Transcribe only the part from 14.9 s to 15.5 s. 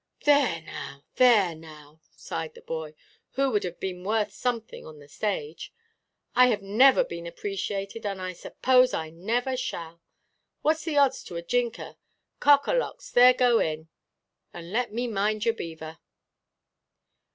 me mind